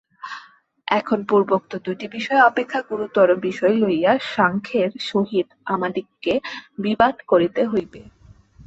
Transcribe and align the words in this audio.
এখন 0.87 1.19
পূর্বোক্ত 1.29 1.71
দুইটি 1.85 2.05
বিষয় 2.15 2.41
অপেক্ষা 2.41 2.79
গুরুতর 2.89 3.27
বিষয় 3.47 3.75
লইয়া 3.81 4.13
সাংখ্যের 4.33 4.91
সহিত 5.09 5.47
আমাদিগকে 5.73 6.33
বিবাদ 6.79 7.15
করিতে 7.31 7.61
হইবে। 7.65 8.01